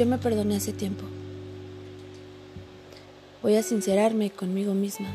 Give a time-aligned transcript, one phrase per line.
[0.00, 1.04] Yo me perdoné hace tiempo.
[3.42, 5.08] Voy a sincerarme conmigo misma.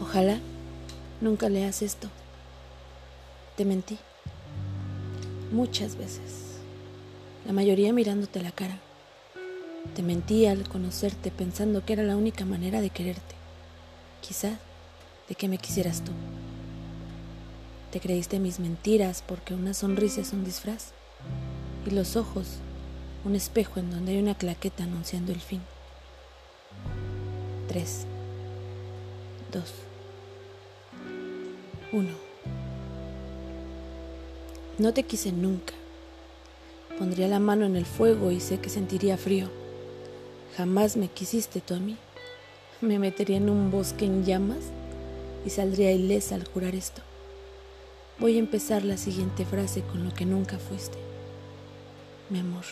[0.00, 0.40] Ojalá
[1.20, 2.08] nunca leas esto.
[3.56, 3.98] Te mentí.
[5.52, 6.56] Muchas veces.
[7.46, 8.80] La mayoría mirándote la cara.
[9.94, 13.36] Te mentí al conocerte pensando que era la única manera de quererte.
[14.22, 14.58] Quizá
[15.28, 16.10] de que me quisieras tú.
[17.92, 20.86] Te creíste mis mentiras porque una sonrisa es un disfraz
[21.86, 22.58] y los ojos
[23.24, 25.60] un espejo en donde hay una claqueta anunciando el fin.
[27.68, 28.06] 3,
[29.52, 29.62] 2,
[31.92, 32.08] 1.
[34.78, 35.74] No te quise nunca.
[36.98, 39.48] Pondría la mano en el fuego y sé que sentiría frío.
[40.56, 41.96] Jamás me quisiste tú a mí.
[42.80, 44.64] Me metería en un bosque en llamas
[45.46, 47.02] y saldría ilesa al jurar esto.
[48.18, 50.98] Voy a empezar la siguiente frase con lo que nunca fuiste.
[52.28, 52.64] Mi amor.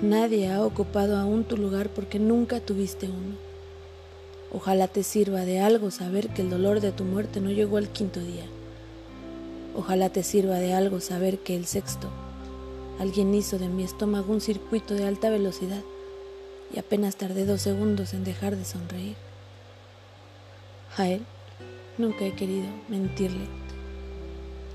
[0.00, 3.36] Nadie ha ocupado aún tu lugar porque nunca tuviste uno.
[4.52, 7.88] Ojalá te sirva de algo saber que el dolor de tu muerte no llegó al
[7.88, 8.44] quinto día.
[9.74, 12.08] Ojalá te sirva de algo saber que el sexto,
[12.98, 15.82] alguien hizo de mi estómago un circuito de alta velocidad
[16.74, 19.16] y apenas tardé dos segundos en dejar de sonreír.
[20.96, 21.22] A él
[21.98, 23.46] nunca he querido mentirle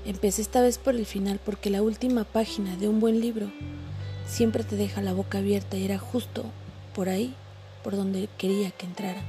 [0.04, 3.52] Empecé esta vez por el final porque la última página de un buen libro
[4.26, 6.44] siempre te deja la boca abierta y era justo
[6.94, 7.34] por ahí
[7.82, 9.22] por donde quería que entrara.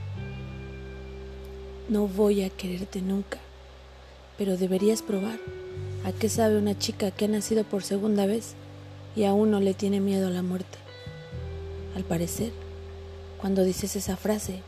[1.89, 3.39] No voy a quererte nunca,
[4.37, 5.39] pero deberías probar
[6.05, 8.53] a qué sabe una chica que ha nacido por segunda vez
[9.15, 10.77] y aún no le tiene miedo a la muerte.
[11.95, 12.51] Al parecer,
[13.39, 14.61] cuando dices esa frase,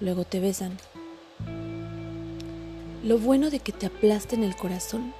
[0.00, 0.78] luego te besan
[3.02, 5.12] lo bueno de que te aplasten el corazón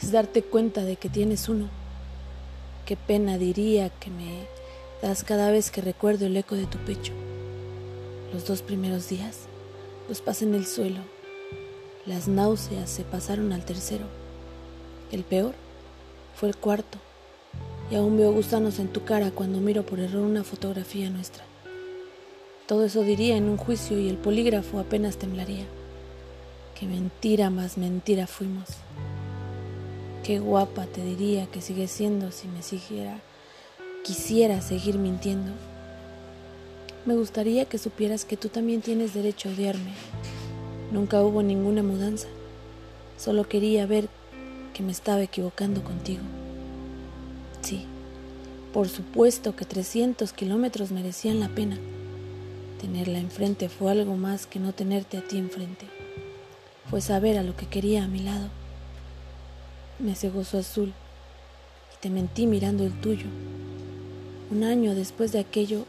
[0.00, 1.68] es darte cuenta de que tienes uno.
[2.86, 4.46] Qué pena diría que me
[5.02, 7.12] das cada vez que recuerdo el eco de tu pecho.
[8.32, 9.46] Los dos primeros días
[10.08, 11.00] los pasé en el suelo.
[12.06, 14.04] Las náuseas se pasaron al tercero.
[15.12, 15.54] El peor
[16.34, 16.98] fue el cuarto.
[17.90, 21.44] Y aún veo gusanos en tu cara cuando miro por error una fotografía nuestra.
[22.66, 25.64] Todo eso diría en un juicio y el polígrafo apenas temblaría.
[26.78, 28.68] Qué mentira más mentira fuimos.
[30.24, 33.20] Qué guapa te diría que sigue siendo si me siguiera,
[34.04, 35.52] quisiera seguir mintiendo.
[37.06, 39.92] Me gustaría que supieras que tú también tienes derecho a odiarme.
[40.92, 42.28] Nunca hubo ninguna mudanza.
[43.18, 44.08] Solo quería ver
[44.74, 46.22] que me estaba equivocando contigo.
[47.62, 47.86] Sí,
[48.72, 51.78] por supuesto que 300 kilómetros merecían la pena.
[52.80, 55.86] Tenerla enfrente fue algo más que no tenerte a ti enfrente
[56.90, 58.48] fue saber a lo que quería a mi lado.
[60.00, 60.94] Me cegó su azul
[61.94, 63.26] y te mentí mirando el tuyo.
[64.50, 65.84] Un año después de aquello,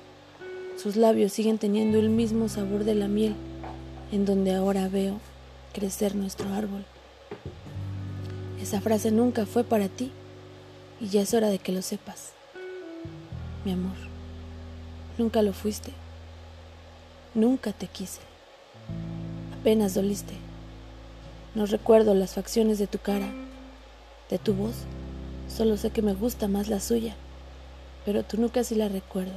[0.78, 3.36] sus labios siguen teniendo el mismo sabor de la miel
[4.12, 5.20] en donde ahora veo
[5.74, 6.84] crecer nuestro árbol.
[8.62, 10.12] Esa frase nunca fue para ti
[11.00, 12.34] y ya es hora de que lo sepas.
[13.64, 13.96] Mi amor,
[15.18, 15.92] nunca lo fuiste.
[17.34, 18.20] Nunca te quise.
[19.58, 20.34] Apenas doliste.
[21.56, 23.32] No recuerdo las facciones de tu cara,
[24.32, 24.74] de tu voz,
[25.48, 27.16] solo sé que me gusta más la suya,
[28.06, 29.34] pero tu nuca sí la recuerdo.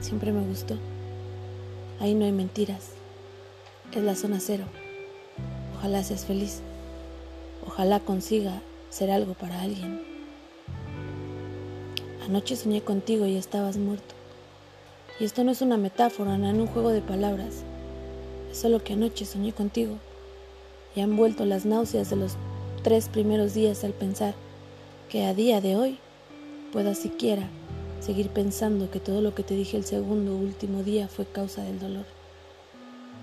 [0.00, 0.76] Siempre me gustó.
[1.98, 2.90] Ahí no hay mentiras.
[3.92, 4.64] Es la zona cero.
[5.76, 6.60] Ojalá seas feliz.
[7.66, 8.60] Ojalá consiga
[8.90, 10.02] ser algo para alguien.
[12.26, 14.14] Anoche soñé contigo y estabas muerto.
[15.18, 17.62] Y esto no es una metáfora, no es un juego de palabras.
[18.50, 19.96] Es solo que anoche soñé contigo
[20.94, 22.36] y han vuelto las náuseas de los
[22.84, 24.34] tres primeros días al pensar
[25.08, 25.98] que a día de hoy
[26.70, 27.48] pueda siquiera
[28.00, 31.80] seguir pensando que todo lo que te dije el segundo último día fue causa del
[31.80, 32.04] dolor.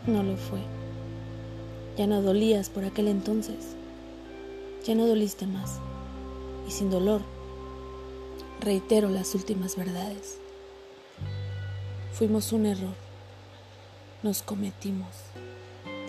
[0.07, 0.61] No lo fue.
[1.95, 3.75] Ya no dolías por aquel entonces.
[4.83, 5.77] Ya no doliste más.
[6.67, 7.21] Y sin dolor,
[8.61, 10.39] reitero las últimas verdades.
[12.13, 12.95] Fuimos un error.
[14.23, 15.15] Nos cometimos.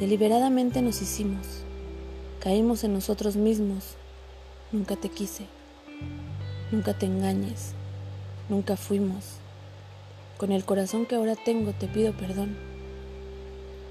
[0.00, 1.64] Deliberadamente nos hicimos.
[2.42, 3.94] Caímos en nosotros mismos.
[4.72, 5.46] Nunca te quise.
[6.72, 7.72] Nunca te engañes.
[8.48, 9.36] Nunca fuimos.
[10.38, 12.56] Con el corazón que ahora tengo te pido perdón.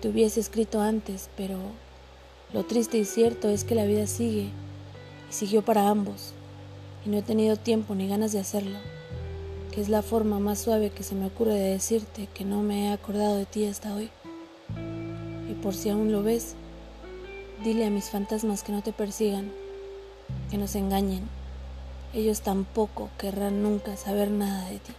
[0.02, 1.58] Te hubiese escrito antes, pero
[2.54, 4.50] lo triste y cierto es que la vida sigue
[5.30, 6.34] y siguió para ambos.
[7.06, 8.80] Y no he tenido tiempo ni ganas de hacerlo,
[9.72, 12.88] que es la forma más suave que se me ocurre de decirte que no me
[12.88, 14.12] he acordado de ti hasta hoy
[15.62, 16.56] por si aún lo ves,
[17.64, 19.52] dile a mis fantasmas que no te persigan,
[20.50, 21.28] que nos engañen,
[22.14, 24.94] ellos tampoco querrán nunca saber nada de ti.